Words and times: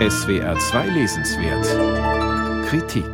SWR 0.00 0.58
2 0.58 0.88
Lesenswert 0.88 2.66
Kritik 2.66 3.06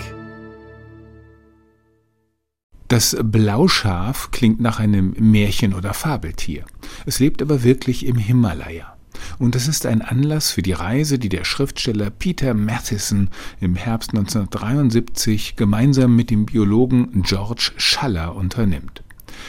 Das 2.88 3.14
Blauschaf 3.22 4.30
klingt 4.30 4.62
nach 4.62 4.80
einem 4.80 5.14
Märchen 5.18 5.74
oder 5.74 5.92
Fabeltier. 5.92 6.64
Es 7.04 7.20
lebt 7.20 7.42
aber 7.42 7.64
wirklich 7.64 8.06
im 8.06 8.16
Himalaya. 8.16 8.96
Und 9.38 9.56
es 9.56 9.68
ist 9.68 9.84
ein 9.84 10.00
Anlass 10.00 10.52
für 10.52 10.62
die 10.62 10.72
Reise, 10.72 11.18
die 11.18 11.28
der 11.28 11.44
Schriftsteller 11.44 12.08
Peter 12.08 12.54
Matheson 12.54 13.28
im 13.60 13.76
Herbst 13.76 14.12
1973 14.12 15.56
gemeinsam 15.56 16.16
mit 16.16 16.30
dem 16.30 16.46
Biologen 16.46 17.22
George 17.24 17.72
Schaller 17.76 18.34
unternimmt. 18.34 19.04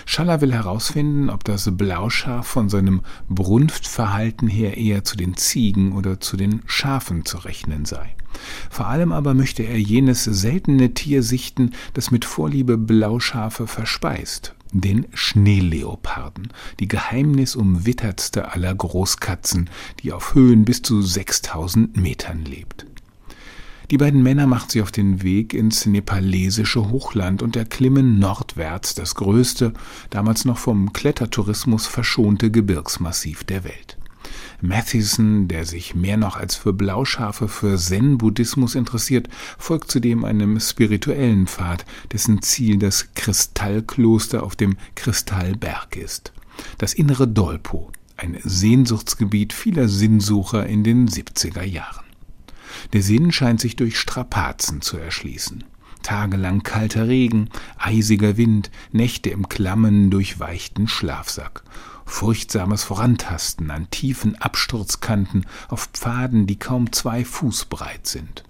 Schaller 0.05 0.41
will 0.41 0.53
herausfinden, 0.53 1.29
ob 1.29 1.43
das 1.43 1.69
Blauschaf 1.75 2.47
von 2.47 2.69
seinem 2.69 3.01
Brunftverhalten 3.29 4.47
her 4.47 4.77
eher 4.77 5.03
zu 5.03 5.17
den 5.17 5.37
Ziegen 5.37 5.93
oder 5.93 6.19
zu 6.19 6.37
den 6.37 6.61
Schafen 6.65 7.25
zu 7.25 7.37
rechnen 7.37 7.85
sei. 7.85 8.15
Vor 8.69 8.87
allem 8.87 9.11
aber 9.11 9.33
möchte 9.33 9.63
er 9.63 9.79
jenes 9.79 10.23
seltene 10.23 10.93
Tier 10.93 11.23
sichten, 11.23 11.71
das 11.93 12.11
mit 12.11 12.25
Vorliebe 12.25 12.77
Blauschafe 12.77 13.67
verspeist, 13.67 14.55
den 14.71 15.07
Schneeleoparden, 15.13 16.49
die 16.79 16.87
geheimnisumwittertste 16.87 18.51
aller 18.51 18.73
Großkatzen, 18.73 19.69
die 20.01 20.13
auf 20.13 20.33
Höhen 20.33 20.65
bis 20.65 20.81
zu 20.81 21.01
6000 21.01 21.97
Metern 21.97 22.45
lebt. 22.45 22.85
Die 23.91 23.97
beiden 23.97 24.23
Männer 24.23 24.47
machen 24.47 24.69
sich 24.69 24.81
auf 24.81 24.91
den 24.91 25.21
Weg 25.21 25.53
ins 25.53 25.85
nepalesische 25.85 26.89
Hochland 26.89 27.41
und 27.41 27.57
erklimmen 27.57 28.19
nordwärts 28.19 28.95
das 28.95 29.15
größte, 29.15 29.73
damals 30.09 30.45
noch 30.45 30.57
vom 30.57 30.93
Klettertourismus 30.93 31.87
verschonte 31.87 32.51
Gebirgsmassiv 32.51 33.43
der 33.43 33.65
Welt. 33.65 33.97
Mathison, 34.61 35.49
der 35.49 35.65
sich 35.65 35.93
mehr 35.93 36.15
noch 36.15 36.37
als 36.37 36.55
für 36.55 36.71
Blauschafe 36.71 37.49
für 37.49 37.77
Zen-Buddhismus 37.77 38.75
interessiert, 38.75 39.27
folgt 39.57 39.91
zudem 39.91 40.23
einem 40.23 40.61
spirituellen 40.61 41.47
Pfad, 41.47 41.85
dessen 42.13 42.41
Ziel 42.41 42.77
das 42.77 43.09
Kristallkloster 43.15 44.43
auf 44.43 44.55
dem 44.55 44.77
Kristallberg 44.95 45.97
ist. 45.97 46.31
Das 46.77 46.93
innere 46.93 47.27
Dolpo, 47.27 47.91
ein 48.15 48.37
Sehnsuchtsgebiet 48.41 49.51
vieler 49.51 49.89
Sinnsucher 49.89 50.65
in 50.65 50.85
den 50.85 51.09
70er 51.09 51.63
Jahren. 51.63 52.10
Der 52.93 53.01
Sinn 53.01 53.31
scheint 53.31 53.61
sich 53.61 53.75
durch 53.75 53.99
Strapazen 53.99 54.81
zu 54.81 54.97
erschließen. 54.97 55.63
Tagelang 56.03 56.63
kalter 56.63 57.07
Regen, 57.07 57.49
eisiger 57.77 58.37
Wind, 58.37 58.71
Nächte 58.91 59.29
im 59.29 59.49
klammen, 59.49 60.09
durchweichten 60.09 60.87
Schlafsack. 60.87 61.63
Furchtsames 62.05 62.83
Vorantasten 62.83 63.71
an 63.71 63.89
tiefen 63.91 64.35
Absturzkanten 64.35 65.45
auf 65.69 65.89
Pfaden, 65.93 66.47
die 66.47 66.57
kaum 66.57 66.91
zwei 66.91 67.23
Fuß 67.23 67.65
breit 67.65 68.07
sind. 68.07 68.43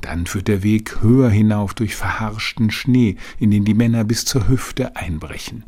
Dann 0.00 0.26
führt 0.26 0.48
der 0.48 0.62
Weg 0.62 1.02
höher 1.02 1.30
hinauf 1.30 1.74
durch 1.74 1.96
verharschten 1.96 2.70
Schnee, 2.70 3.16
in 3.38 3.50
den 3.50 3.64
die 3.64 3.74
Männer 3.74 4.04
bis 4.04 4.24
zur 4.24 4.48
Hüfte 4.48 4.96
einbrechen. 4.96 5.64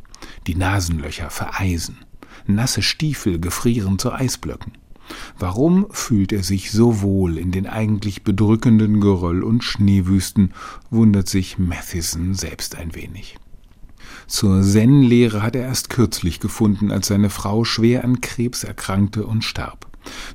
Die 0.47 0.55
Nasenlöcher 0.55 1.31
vereisen. 1.31 1.99
Nasse 2.47 2.83
Stiefel 2.83 3.41
gefrieren 3.41 3.99
zu 3.99 4.13
Eisblöcken. 4.13 4.73
Warum 5.39 5.87
fühlt 5.91 6.33
er 6.33 6.43
sich 6.43 6.71
so 6.71 7.01
wohl 7.03 7.39
in 7.39 7.53
den 7.53 7.67
eigentlich 7.67 8.23
bedrückenden 8.25 9.01
Geröll 9.01 9.43
und 9.43 9.65
Schneewüsten, 9.65 10.53
wundert 10.91 11.29
sich 11.29 11.59
Mathison 11.59 12.35
selbst 12.35 12.77
ein 12.77 12.95
wenig. 12.95 13.37
Zur 14.27 14.63
Zen-Lehre 14.63 15.43
hat 15.43 15.55
er 15.55 15.63
erst 15.63 15.91
kürzlich 15.91 16.41
gefunden, 16.41 16.91
als 16.91 17.07
seine 17.07 17.31
Frau 17.31 17.65
schwer 17.65 18.05
an 18.05 18.21
Krebs 18.21 18.65
erkrankte 18.65 19.27
und 19.27 19.45
starb. 19.45 19.87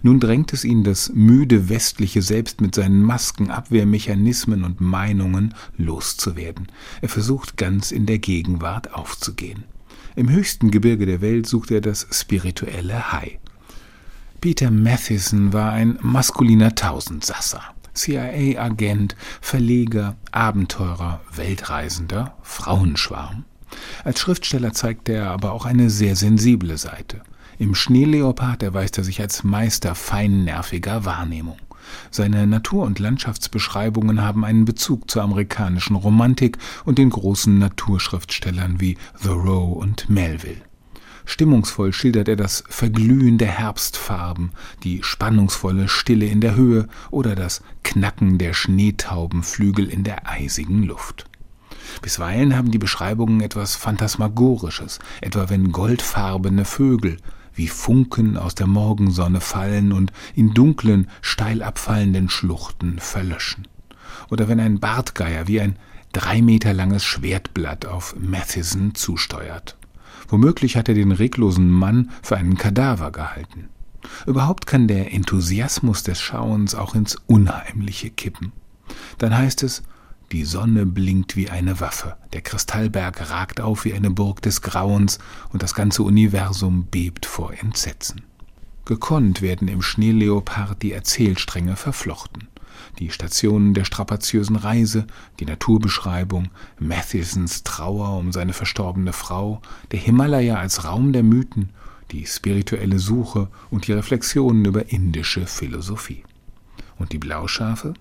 Nun 0.02 0.20
drängt 0.20 0.54
es 0.54 0.66
ihn 0.66 0.84
das 0.84 1.12
müde 1.14 1.70
westliche 1.70 2.22
Selbst 2.22 2.62
mit 2.62 2.76
seinen 2.76 3.02
Masken, 3.02 3.52
Abwehrmechanismen 3.52 4.64
und 4.64 4.82
Meinungen 4.82 5.54
loszuwerden. 5.78 6.68
Er 7.02 7.10
versucht 7.10 7.58
ganz 7.58 7.92
in 7.92 8.06
der 8.06 8.20
Gegenwart 8.20 8.94
aufzugehen. 8.94 9.64
Im 10.16 10.30
höchsten 10.30 10.72
Gebirge 10.72 11.06
der 11.06 11.22
Welt 11.22 11.48
sucht 11.48 11.72
er 11.72 11.82
das 11.82 12.08
spirituelle 12.12 13.14
High. 13.14 13.40
Peter 14.42 14.72
Matheson 14.72 15.54
war 15.54 15.72
ein 15.72 16.00
maskuliner 16.02 16.74
Tausendsasser. 16.74 17.62
CIA-Agent, 17.94 19.16
Verleger, 19.40 20.16
Abenteurer, 20.32 21.22
Weltreisender, 21.36 22.36
Frauenschwarm. 22.42 23.46
Als 24.04 24.20
Schriftsteller 24.20 24.74
zeigte 24.74 25.14
er 25.14 25.30
aber 25.30 25.52
auch 25.52 25.66
eine 25.68 25.92
sehr 25.92 26.16
sensible 26.16 26.80
Seite. 26.80 27.22
Im 27.60 27.76
Schneeleopard 27.76 28.64
erweist 28.64 28.98
er 28.98 29.04
sich 29.04 29.22
als 29.22 29.44
Meister 29.44 29.94
feinnerviger 29.94 31.06
Wahrnehmung. 31.06 31.60
Seine 32.10 32.48
Natur- 32.48 32.86
und 32.86 32.98
Landschaftsbeschreibungen 32.98 34.24
haben 34.24 34.44
einen 34.44 34.66
Bezug 34.66 35.12
zur 35.12 35.22
amerikanischen 35.22 35.96
Romantik 35.96 36.58
und 36.84 36.98
den 36.98 37.12
großen 37.12 37.60
Naturschriftstellern 37.60 38.82
wie 38.82 38.98
Thoreau 39.22 39.66
und 39.66 40.10
Melville. 40.10 40.64
Stimmungsvoll 41.26 41.94
schildert 41.94 42.28
er 42.28 42.36
das 42.36 42.64
Verglühen 42.68 43.38
der 43.38 43.50
Herbstfarben, 43.50 44.52
die 44.84 45.04
spannungsvolle 45.04 45.88
Stille 45.88 46.26
in 46.26 46.42
der 46.42 46.56
Höhe 46.56 46.88
oder 47.10 47.36
das 47.36 47.62
Knacken 47.84 48.38
der 48.38 48.54
Schneetaubenflügel 48.54 49.88
in 49.90 50.04
der 50.04 50.30
eisigen 50.30 50.84
Luft. 50.84 51.26
Bisweilen 52.02 52.56
haben 52.56 52.72
die 52.72 52.78
Beschreibungen 52.78 53.42
etwas 53.42 53.76
Phantasmagorisches, 53.76 55.00
etwa 55.22 55.50
wenn 55.50 55.72
goldfarbene 55.72 56.66
Vögel 56.66 57.18
wie 57.54 57.68
Funken 57.68 58.38
aus 58.38 58.56
der 58.56 58.68
Morgensonne 58.68 59.42
fallen 59.42 59.92
und 59.92 60.14
in 60.36 60.54
dunklen, 60.54 61.10
steil 61.22 61.62
abfallenden 61.62 62.30
Schluchten 62.30 63.00
verlöschen. 63.00 63.68
Oder 64.30 64.48
wenn 64.48 64.60
ein 64.60 64.80
Bartgeier 64.80 65.48
wie 65.48 65.60
ein 65.60 65.76
drei 66.14 66.42
Meter 66.42 66.74
langes 66.74 67.04
Schwertblatt 67.04 67.86
auf 67.86 68.16
Matheson 68.18 68.96
zusteuert. 68.96 69.78
Womöglich 70.28 70.78
hat 70.78 70.90
er 70.90 70.96
den 70.96 71.12
reglosen 71.12 71.70
Mann 71.70 72.12
für 72.22 72.38
einen 72.38 72.58
Kadaver 72.58 73.12
gehalten. 73.12 73.70
Überhaupt 74.26 74.66
kann 74.66 74.88
der 74.88 75.14
Enthusiasmus 75.14 76.04
des 76.04 76.20
Schauens 76.20 76.76
auch 76.76 76.96
ins 76.96 77.18
Unheimliche 77.28 78.10
kippen. 78.10 78.52
Dann 79.18 79.38
heißt 79.38 79.64
es, 79.64 79.84
die 80.32 80.46
Sonne 80.46 80.86
blinkt 80.86 81.36
wie 81.36 81.50
eine 81.50 81.82
Waffe, 81.82 82.16
der 82.32 82.42
Kristallberg 82.42 83.30
ragt 83.30 83.60
auf 83.60 83.84
wie 83.84 83.94
eine 83.94 84.10
Burg 84.10 84.42
des 84.42 84.62
Grauens 84.62 85.20
und 85.50 85.62
das 85.62 85.76
ganze 85.76 86.04
Universum 86.04 86.86
bebt 86.86 87.26
vor 87.26 87.54
Entsetzen. 87.54 88.22
Gekonnt 88.86 89.42
werden 89.42 89.68
im 89.68 89.82
Schneeleopard 89.82 90.82
die 90.82 90.92
Erzählstränge 90.92 91.76
verflochten 91.76 92.48
die 93.00 93.10
Stationen 93.10 93.74
der 93.74 93.86
strapaziösen 93.86 94.56
Reise, 94.56 95.08
die 95.40 95.46
Naturbeschreibung, 95.46 96.50
Mathesons 96.80 97.64
Trauer 97.64 98.18
um 98.18 98.32
seine 98.32 98.54
verstorbene 98.54 99.14
Frau, 99.14 99.62
der 99.92 100.00
Himalaya 100.00 100.58
als 100.58 100.86
Raum 100.86 101.14
der 101.14 101.24
Mythen, 101.24 101.70
die 102.12 102.26
spirituelle 102.26 103.00
Suche 103.00 103.50
und 103.70 103.88
die 103.88 103.94
Reflexionen 103.94 104.66
über 104.66 104.92
indische 104.92 105.48
Philosophie. 105.48 106.24
Und 106.98 107.14
die 107.14 107.18
Blauschafe? 107.18 107.94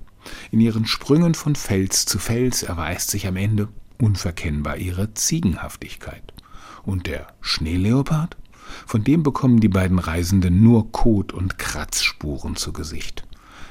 In 0.51 0.61
ihren 0.61 0.87
Sprüngen 0.87 1.35
von 1.35 1.55
Fels 1.55 2.05
zu 2.05 2.19
Fels 2.19 2.62
erweist 2.62 3.11
sich 3.11 3.27
am 3.27 3.37
Ende 3.37 3.69
unverkennbar 3.99 4.77
ihre 4.77 5.15
Ziegenhaftigkeit. 5.15 6.35
Und 6.83 7.07
der 7.07 7.29
Schneeleopard? 7.41 8.37
Von 8.86 9.04
dem 9.04 9.22
bekommen 9.22 9.60
die 9.60 9.69
beiden 9.69 9.98
Reisenden 9.98 10.62
nur 10.62 10.91
Kot 10.92 11.32
und 11.32 11.58
Kratzspuren 11.58 12.56
zu 12.56 12.72
Gesicht. 12.72 13.25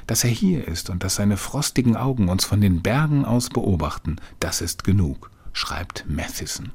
Dass 0.07 0.23
er 0.23 0.31
hier 0.31 0.67
ist 0.67 0.89
und 0.89 1.03
dass 1.03 1.15
seine 1.15 1.37
frostigen 1.37 1.95
Augen 1.95 2.29
uns 2.29 2.45
von 2.45 2.61
den 2.61 2.81
Bergen 2.81 3.25
aus 3.25 3.49
beobachten, 3.49 4.15
das 4.39 4.61
ist 4.61 4.83
genug, 4.83 5.29
schreibt 5.53 6.05
Matheson. 6.09 6.71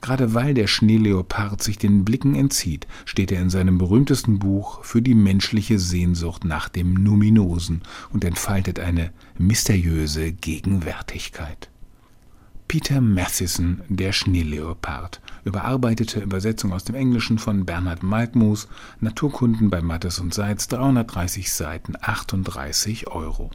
Gerade 0.00 0.34
weil 0.34 0.54
der 0.54 0.66
Schneeleopard 0.66 1.62
sich 1.62 1.78
den 1.78 2.04
Blicken 2.04 2.34
entzieht, 2.34 2.86
steht 3.04 3.32
er 3.32 3.40
in 3.40 3.50
seinem 3.50 3.78
berühmtesten 3.78 4.38
Buch 4.38 4.84
für 4.84 5.02
die 5.02 5.14
menschliche 5.14 5.78
Sehnsucht 5.78 6.44
nach 6.44 6.68
dem 6.68 6.94
Numinosen 6.94 7.82
und 8.12 8.24
entfaltet 8.24 8.78
eine 8.78 9.12
mysteriöse 9.38 10.32
Gegenwärtigkeit. 10.32 11.69
Peter 12.70 13.00
Matheson, 13.00 13.82
Der 13.88 14.12
Schneeleopard. 14.12 15.20
Überarbeitete 15.42 16.20
Übersetzung 16.20 16.72
aus 16.72 16.84
dem 16.84 16.94
Englischen 16.94 17.40
von 17.40 17.66
Bernhard 17.66 18.04
Malkmus. 18.04 18.68
Naturkunden 19.00 19.70
bei 19.70 19.82
Mattes 19.82 20.20
und 20.20 20.32
Seitz, 20.32 20.68
330 20.68 21.52
Seiten, 21.52 21.94
38 22.00 23.08
Euro. 23.08 23.50